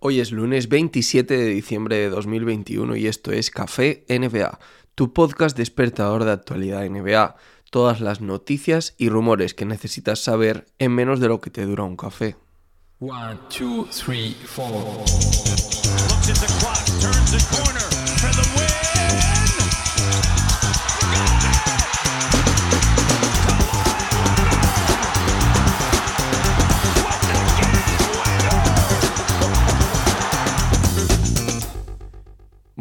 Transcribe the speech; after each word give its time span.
Hoy 0.00 0.20
es 0.20 0.30
lunes 0.30 0.68
27 0.68 1.36
de 1.36 1.46
diciembre 1.46 1.96
de 1.96 2.08
2021 2.08 2.94
y 2.94 3.08
esto 3.08 3.32
es 3.32 3.50
Café 3.50 4.04
NBA, 4.08 4.60
tu 4.94 5.12
podcast 5.12 5.56
despertador 5.56 6.22
de 6.22 6.30
actualidad 6.30 6.88
NBA. 6.88 7.34
Todas 7.72 8.00
las 8.00 8.20
noticias 8.20 8.94
y 8.96 9.08
rumores 9.08 9.54
que 9.54 9.64
necesitas 9.64 10.20
saber 10.20 10.66
en 10.78 10.92
menos 10.92 11.18
de 11.18 11.26
lo 11.26 11.40
que 11.40 11.50
te 11.50 11.66
dura 11.66 11.82
un 11.82 11.96
café. 11.96 12.36
One, 13.00 13.40
two, 13.48 13.88
three, 13.90 14.36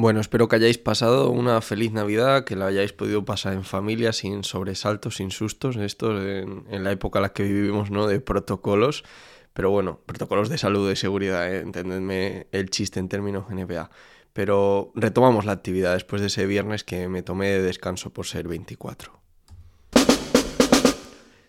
Bueno, 0.07 0.21
espero 0.21 0.47
que 0.47 0.55
hayáis 0.55 0.77
pasado 0.77 1.31
una 1.31 1.59
feliz 1.59 1.91
Navidad, 1.91 2.45
que 2.45 2.55
la 2.55 2.67
hayáis 2.67 2.93
podido 2.93 3.25
pasar 3.25 3.51
en 3.51 3.65
familia 3.65 4.13
sin 4.13 4.45
sobresaltos, 4.45 5.17
sin 5.17 5.31
sustos, 5.31 5.75
esto 5.75 6.17
en, 6.25 6.63
la 6.85 6.93
época 6.93 7.19
en 7.19 7.23
la 7.23 7.33
que 7.33 7.43
vivimos, 7.43 7.91
¿no? 7.91 8.07
De 8.07 8.21
protocolos, 8.21 9.03
pero 9.51 9.69
bueno, 9.69 9.99
protocolos 10.05 10.47
de 10.47 10.57
salud, 10.57 10.89
y 10.89 10.95
seguridad, 10.95 11.53
¿eh? 11.53 11.59
entendedme 11.59 12.47
el 12.53 12.69
chiste 12.69 13.01
en 13.01 13.09
términos 13.09 13.49
NBA. 13.49 13.89
Pero 14.31 14.93
retomamos 14.95 15.43
la 15.43 15.51
actividad 15.51 15.91
después 15.91 16.21
de 16.21 16.27
ese 16.27 16.45
viernes 16.45 16.85
que 16.85 17.09
me 17.09 17.21
tomé 17.21 17.47
de 17.49 17.61
descanso 17.61 18.13
por 18.13 18.27
ser 18.27 18.47
24. 18.47 19.26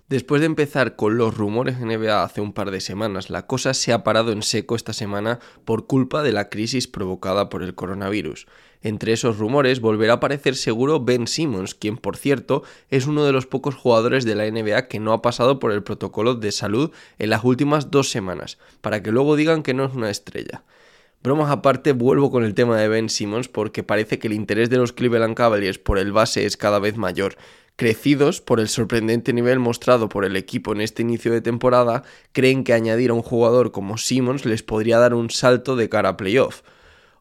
Después 0.08 0.40
de 0.40 0.46
empezar 0.46 0.96
con 0.96 1.18
los 1.18 1.36
rumores 1.36 1.78
NBA 1.80 2.22
hace 2.22 2.40
un 2.40 2.54
par 2.54 2.70
de 2.70 2.80
semanas, 2.80 3.28
la 3.28 3.46
cosa 3.46 3.74
se 3.74 3.92
ha 3.92 4.04
parado 4.04 4.32
en 4.32 4.42
seco 4.42 4.74
esta 4.74 4.94
semana 4.94 5.38
por 5.66 5.86
culpa 5.86 6.22
de 6.22 6.32
la 6.32 6.48
crisis 6.48 6.88
provocada 6.88 7.50
por 7.50 7.62
el 7.62 7.74
coronavirus. 7.74 8.46
Entre 8.80 9.12
esos 9.12 9.36
rumores 9.36 9.80
volverá 9.80 10.14
a 10.14 10.16
aparecer 10.16 10.56
seguro 10.56 11.04
Ben 11.04 11.26
Simmons, 11.26 11.74
quien 11.74 11.98
por 11.98 12.16
cierto 12.16 12.62
es 12.88 13.06
uno 13.06 13.22
de 13.26 13.32
los 13.32 13.44
pocos 13.44 13.74
jugadores 13.74 14.24
de 14.24 14.34
la 14.34 14.50
NBA 14.50 14.88
que 14.88 14.98
no 14.98 15.12
ha 15.12 15.20
pasado 15.20 15.58
por 15.58 15.72
el 15.72 15.82
protocolo 15.82 16.34
de 16.34 16.52
salud 16.52 16.90
en 17.18 17.28
las 17.28 17.44
últimas 17.44 17.90
dos 17.90 18.10
semanas, 18.10 18.56
para 18.80 19.02
que 19.02 19.12
luego 19.12 19.36
digan 19.36 19.62
que 19.62 19.74
no 19.74 19.84
es 19.84 19.92
una 19.92 20.08
estrella. 20.08 20.64
Bromas 21.22 21.50
aparte, 21.50 21.92
vuelvo 21.92 22.30
con 22.30 22.44
el 22.44 22.54
tema 22.54 22.78
de 22.78 22.88
Ben 22.88 23.10
Simmons 23.10 23.48
porque 23.48 23.82
parece 23.82 24.18
que 24.18 24.28
el 24.28 24.32
interés 24.32 24.70
de 24.70 24.78
los 24.78 24.92
Cleveland 24.94 25.34
Cavaliers 25.34 25.78
por 25.78 25.98
el 25.98 26.12
base 26.12 26.46
es 26.46 26.56
cada 26.56 26.78
vez 26.78 26.96
mayor 26.96 27.36
crecidos 27.78 28.40
por 28.40 28.58
el 28.58 28.68
sorprendente 28.68 29.32
nivel 29.32 29.60
mostrado 29.60 30.08
por 30.08 30.24
el 30.24 30.34
equipo 30.34 30.72
en 30.72 30.80
este 30.80 31.02
inicio 31.02 31.32
de 31.32 31.40
temporada, 31.40 32.02
creen 32.32 32.64
que 32.64 32.72
añadir 32.72 33.10
a 33.10 33.14
un 33.14 33.22
jugador 33.22 33.70
como 33.70 33.98
Simmons 33.98 34.44
les 34.44 34.64
podría 34.64 34.98
dar 34.98 35.14
un 35.14 35.30
salto 35.30 35.76
de 35.76 35.88
cara 35.88 36.08
a 36.08 36.16
playoff. 36.16 36.62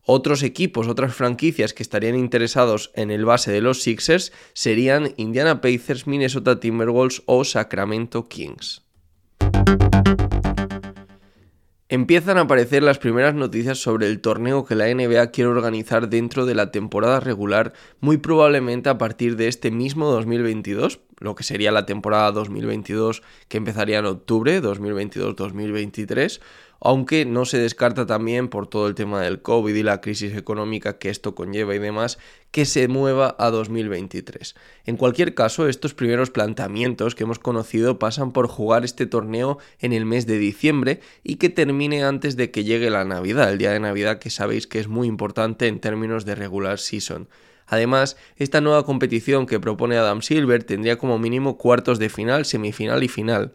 Otros 0.02 0.42
equipos, 0.42 0.88
otras 0.88 1.14
franquicias 1.14 1.74
que 1.74 1.84
estarían 1.84 2.16
interesados 2.16 2.90
en 2.96 3.12
el 3.12 3.24
base 3.24 3.52
de 3.52 3.62
los 3.62 3.84
Sixers 3.84 4.34
serían 4.54 5.14
Indiana 5.18 5.62
Pacers, 5.62 6.08
Minnesota 6.08 6.60
Timberwolves 6.60 7.22
o 7.28 7.44
Sacramento 7.44 8.28
Kings. 8.28 8.82
Empiezan 11.90 12.38
a 12.38 12.42
aparecer 12.42 12.84
las 12.84 12.98
primeras 12.98 13.34
noticias 13.34 13.78
sobre 13.78 14.08
el 14.08 14.20
torneo 14.20 14.66
que 14.66 14.76
la 14.76 14.94
NBA 14.94 15.32
quiere 15.32 15.50
organizar 15.50 16.10
dentro 16.10 16.46
de 16.46 16.54
la 16.54 16.70
temporada 16.70 17.22
regular, 17.22 17.72
muy 18.02 18.18
probablemente 18.18 18.90
a 18.90 18.98
partir 18.98 19.38
de 19.38 19.48
este 19.48 19.72
mismo 19.72 20.12
2022, 20.12 21.00
lo 21.20 21.36
que 21.36 21.44
sería 21.44 21.72
la 21.72 21.86
temporada 21.86 22.32
2022 22.32 23.24
que 23.48 23.58
empezaría 23.58 24.00
en 24.00 24.06
octubre, 24.06 24.62
2022-2023, 24.62 26.40
aunque 26.80 27.26
no 27.26 27.46
se 27.46 27.58
descarta 27.58 28.06
también 28.06 28.50
por 28.50 28.68
todo 28.68 28.88
el 28.88 28.96
tema 28.96 29.22
del 29.22 29.42
COVID 29.42 29.74
y 29.74 29.84
la 29.84 30.00
crisis 30.00 30.36
económica 30.36 31.00
que 31.00 31.10
esto 31.10 31.34
conlleva 31.34 31.74
y 31.76 31.80
demás, 31.80 32.20
que 32.52 32.66
se 32.66 32.88
mueva 32.88 33.36
a 33.40 33.50
2023. 33.50 34.56
En 34.86 34.98
cualquier 34.98 35.34
caso, 35.34 35.68
estos 35.68 35.94
primeros 35.94 36.30
planteamientos 36.30 37.16
que 37.16 37.24
hemos 37.24 37.40
conocido 37.40 38.00
pasan 38.00 38.32
por 38.32 38.48
jugar 38.48 38.86
este 38.86 39.08
torneo 39.08 39.58
en 39.80 39.94
el 39.94 40.06
mes 40.06 40.28
de 40.28 40.38
diciembre 40.38 41.02
y 41.24 41.36
que 41.36 41.50
termine 41.50 42.04
antes 42.04 42.36
de 42.38 42.52
que 42.52 42.64
llegue 42.64 42.90
la 42.90 43.06
Navidad, 43.06 43.52
el 43.52 43.58
día 43.58 43.72
de 43.72 43.80
Navidad 43.80 44.20
que 44.20 44.30
sabéis 44.30 44.68
que 44.68 44.80
es 44.80 44.88
muy 44.88 45.08
importante 45.08 45.68
en 45.68 45.80
términos 45.80 46.26
de 46.26 46.36
regular 46.36 46.78
season. 46.80 47.28
Además, 47.68 48.18
esta 48.38 48.62
nueva 48.62 48.86
competición 48.86 49.46
que 49.46 49.60
propone 49.60 49.98
Adam 49.98 50.22
Silver 50.22 50.64
tendría 50.64 50.98
como 50.98 51.20
mínimo 51.20 51.58
cuartos 51.58 52.00
de 52.00 52.10
final, 52.10 52.46
semifinal 52.46 53.04
y 53.04 53.08
final 53.08 53.54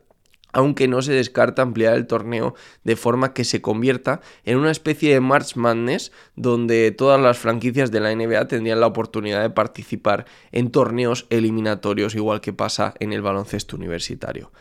aunque 0.53 0.87
no 0.87 1.03
se 1.03 1.13
descarta 1.13 1.63
ampliar 1.63 1.95
el 1.95 2.07
torneo 2.07 2.55
de 2.85 2.97
forma 2.97 3.33
que 3.33 3.45
se 3.45 3.61
convierta 3.61 4.21
en 4.45 4.59
una 4.59 4.71
especie 4.71 5.13
de 5.13 5.21
March 5.21 5.57
Madness 5.57 6.13
donde 6.37 6.91
todas 6.93 7.21
las 7.21 7.39
franquicias 7.39 7.91
de 7.91 8.01
la 8.01 8.15
NBA 8.15 8.49
tendrían 8.49 8.81
la 8.81 8.87
oportunidad 8.87 9.43
de 9.43 9.51
participar 9.51 10.27
en 10.53 10.71
torneos 10.71 11.27
eliminatorios 11.31 12.15
igual 12.15 12.41
que 12.41 12.53
pasa 12.53 12.95
en 13.01 13.13
el 13.13 13.23
baloncesto 13.23 13.77
universitario. 13.77 14.53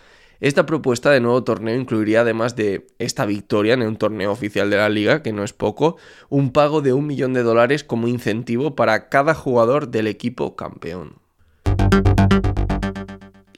Esta 0.42 0.66
propuesta 0.66 1.12
de 1.12 1.20
nuevo 1.20 1.44
torneo 1.44 1.76
incluiría, 1.76 2.22
además 2.22 2.56
de 2.56 2.88
esta 2.98 3.28
victoria 3.28 3.76
en 3.76 3.84
un 3.84 3.96
torneo 3.96 4.32
oficial 4.32 4.72
de 4.72 4.78
la 4.78 4.90
liga, 4.90 5.22
que 5.22 5.34
no 5.34 5.44
es 5.44 5.54
poco, 5.54 5.98
un 6.30 6.52
pago 6.52 6.82
de 6.82 6.94
un 6.94 7.06
millón 7.06 7.34
de 7.34 7.44
dólares 7.44 7.84
como 7.84 8.08
incentivo 8.08 8.76
para 8.76 9.08
cada 9.10 9.36
jugador 9.36 9.90
del 9.90 10.08
equipo 10.08 10.56
campeón. 10.56 11.20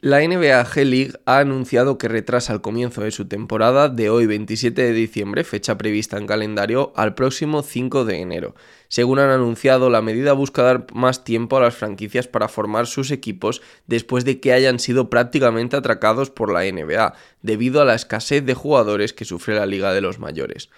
La 0.04 0.20
NBA 0.20 0.66
G-League 0.66 1.14
ha 1.24 1.38
anunciado 1.38 1.98
que 1.98 2.10
retrasa 2.10 2.52
el 2.52 2.60
comienzo 2.60 3.04
de 3.04 3.12
su 3.12 3.30
temporada 3.30 3.88
de 3.88 4.10
hoy 4.10 4.26
27 4.26 4.82
de 4.82 4.92
diciembre, 4.92 5.46
fecha 5.46 5.78
prevista 5.78 6.18
en 6.18 6.28
calendario, 6.28 6.92
al 6.98 7.16
próximo 7.16 7.62
5 7.64 8.04
de 8.04 8.20
enero. 8.20 8.54
Según 8.90 9.20
han 9.20 9.30
anunciado, 9.30 9.90
la 9.90 10.02
medida 10.02 10.34
busca 10.34 10.62
dar 10.62 10.88
más 10.94 11.24
tiempo 11.24 11.56
a 11.56 11.62
las 11.62 11.76
franquicias 11.76 12.28
para 12.28 12.50
formar 12.50 12.86
sus 12.86 13.12
equipos 13.12 13.62
después 13.88 14.26
de 14.26 14.42
que 14.42 14.52
hayan 14.52 14.80
sido 14.80 15.10
prácticamente 15.10 15.78
atracados 15.78 16.30
por 16.30 16.52
la 16.52 16.70
NBA, 16.70 17.14
debido 17.42 17.82
a 17.82 17.86
la 17.86 17.96
escasez 17.96 18.46
de 18.46 18.56
jugadores 18.56 19.14
que 19.14 19.24
sufre 19.24 19.56
la 19.56 19.66
Liga 19.66 19.94
de 19.94 20.02
los 20.02 20.20
Mayores. 20.20 20.70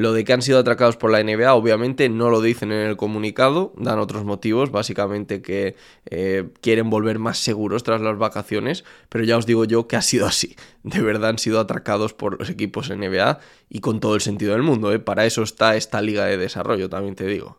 Lo 0.00 0.14
de 0.14 0.24
que 0.24 0.32
han 0.32 0.40
sido 0.40 0.58
atracados 0.58 0.96
por 0.96 1.10
la 1.10 1.22
NBA, 1.22 1.52
obviamente 1.52 2.08
no 2.08 2.30
lo 2.30 2.40
dicen 2.40 2.72
en 2.72 2.88
el 2.88 2.96
comunicado, 2.96 3.74
dan 3.76 3.98
otros 3.98 4.24
motivos, 4.24 4.70
básicamente 4.70 5.42
que 5.42 5.76
eh, 6.06 6.48
quieren 6.62 6.88
volver 6.88 7.18
más 7.18 7.36
seguros 7.36 7.82
tras 7.82 8.00
las 8.00 8.16
vacaciones, 8.16 8.82
pero 9.10 9.24
ya 9.24 9.36
os 9.36 9.44
digo 9.44 9.66
yo 9.66 9.88
que 9.88 9.96
ha 9.96 10.00
sido 10.00 10.24
así. 10.24 10.56
De 10.84 11.02
verdad 11.02 11.28
han 11.28 11.38
sido 11.38 11.60
atracados 11.60 12.14
por 12.14 12.38
los 12.38 12.48
equipos 12.48 12.88
NBA 12.88 13.40
y 13.68 13.80
con 13.80 14.00
todo 14.00 14.14
el 14.14 14.22
sentido 14.22 14.54
del 14.54 14.62
mundo, 14.62 14.90
¿eh? 14.90 15.00
para 15.00 15.26
eso 15.26 15.42
está 15.42 15.76
esta 15.76 16.00
liga 16.00 16.24
de 16.24 16.38
desarrollo, 16.38 16.88
también 16.88 17.14
te 17.14 17.26
digo. 17.26 17.58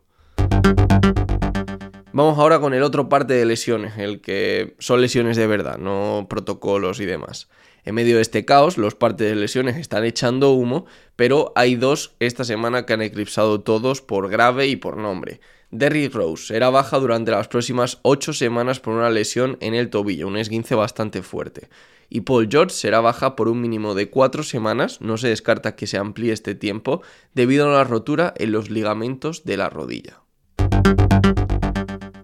Vamos 2.12 2.40
ahora 2.40 2.59
con 2.59 2.73
el 2.73 2.81
otro 2.81 3.08
parte 3.08 3.35
de 3.35 3.46
lesiones, 3.46 4.00
el 4.00 4.19
que 4.19 4.75
son 4.79 5.00
lesiones 5.00 5.38
de 5.38 5.46
verdad, 5.46 5.78
no 5.78 6.25
protocolos 6.28 7.02
y 7.02 7.06
demás. 7.06 7.50
En 7.83 7.95
medio 7.95 8.17
de 8.17 8.21
este 8.21 8.45
caos, 8.45 8.77
los 8.77 8.95
partes 8.95 9.29
de 9.29 9.35
lesiones 9.35 9.77
están 9.77 10.03
echando 10.05 10.51
humo, 10.51 10.85
pero 11.15 11.51
hay 11.55 11.75
dos 11.75 12.15
esta 12.19 12.43
semana 12.43 12.85
que 12.85 12.93
han 12.93 13.01
eclipsado 13.01 13.61
todos 13.61 14.01
por 14.01 14.29
grave 14.29 14.67
y 14.67 14.75
por 14.75 14.97
nombre. 14.97 15.41
Derrick 15.71 16.13
Rose 16.13 16.47
será 16.47 16.69
baja 16.69 16.99
durante 16.99 17.31
las 17.31 17.47
próximas 17.47 17.99
8 18.01 18.33
semanas 18.33 18.79
por 18.79 18.93
una 18.93 19.09
lesión 19.09 19.57
en 19.61 19.73
el 19.73 19.89
tobillo, 19.89 20.27
un 20.27 20.37
esguince 20.37 20.75
bastante 20.75 21.21
fuerte. 21.21 21.69
Y 22.09 22.21
Paul 22.21 22.49
George 22.51 22.75
será 22.75 22.99
baja 22.99 23.37
por 23.37 23.47
un 23.47 23.61
mínimo 23.61 23.95
de 23.95 24.09
4 24.09 24.43
semanas, 24.43 24.99
no 24.99 25.17
se 25.17 25.29
descarta 25.29 25.75
que 25.75 25.87
se 25.87 25.97
amplíe 25.97 26.33
este 26.33 26.55
tiempo, 26.55 27.01
debido 27.33 27.69
a 27.69 27.77
la 27.77 27.83
rotura 27.85 28.33
en 28.37 28.51
los 28.51 28.69
ligamentos 28.69 29.45
de 29.45 29.57
la 29.57 29.69
rodilla. 29.69 30.19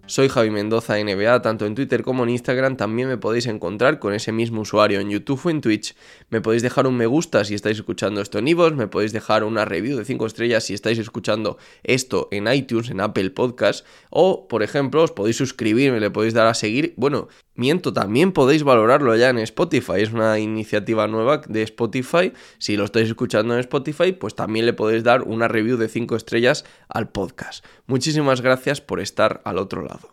Soy 0.07 0.29
Javi 0.29 0.49
Mendoza 0.49 0.95
NBA, 0.95 1.41
tanto 1.41 1.65
en 1.65 1.75
Twitter 1.75 2.01
como 2.01 2.23
en 2.23 2.29
Instagram. 2.29 2.77
También 2.77 3.09
me 3.09 3.17
podéis 3.17 3.45
encontrar 3.45 3.99
con 3.99 4.13
ese 4.13 4.31
mismo 4.31 4.61
usuario 4.61 5.01
en 5.01 5.09
YouTube 5.09 5.41
o 5.43 5.49
en 5.49 5.59
Twitch. 5.59 5.95
Me 6.29 6.39
podéis 6.39 6.63
dejar 6.63 6.87
un 6.87 6.95
me 6.95 7.07
gusta 7.07 7.43
si 7.43 7.55
estáis 7.55 7.77
escuchando 7.77 8.21
esto 8.21 8.39
en 8.39 8.47
iVoox, 8.47 8.73
me 8.75 8.87
podéis 8.87 9.11
dejar 9.11 9.43
una 9.43 9.65
review 9.65 9.97
de 9.97 10.05
5 10.05 10.25
estrellas 10.25 10.63
si 10.63 10.73
estáis 10.73 10.97
escuchando 10.97 11.57
esto 11.83 12.29
en 12.31 12.47
iTunes, 12.47 12.89
en 12.89 13.01
Apple 13.01 13.31
Podcast. 13.31 13.85
O, 14.09 14.47
por 14.47 14.63
ejemplo, 14.63 15.03
os 15.03 15.11
podéis 15.11 15.35
suscribir, 15.35 15.91
me 15.91 15.99
le 15.99 16.09
podéis 16.09 16.33
dar 16.33 16.47
a 16.47 16.53
seguir. 16.53 16.93
Bueno, 16.95 17.27
miento, 17.55 17.91
también 17.91 18.31
podéis 18.31 18.63
valorarlo 18.63 19.13
ya 19.17 19.29
en 19.29 19.39
Spotify. 19.39 19.95
Es 19.97 20.13
una 20.13 20.39
iniciativa 20.39 21.07
nueva 21.07 21.41
de 21.49 21.63
Spotify. 21.63 22.31
Si 22.59 22.77
lo 22.77 22.85
estáis 22.85 23.09
escuchando 23.09 23.55
en 23.55 23.59
Spotify, 23.59 24.13
pues 24.13 24.35
también 24.35 24.65
le 24.65 24.71
podéis 24.71 25.03
dar 25.03 25.23
una 25.23 25.49
review 25.49 25.75
de 25.75 25.89
5 25.89 26.15
estrellas 26.15 26.63
al 26.87 27.09
podcast. 27.09 27.65
Muchísimas 27.87 28.39
gracias 28.41 28.79
por 28.79 29.01
estar 29.01 29.41
al 29.43 29.57
otro 29.57 29.81
lado. 29.83 30.06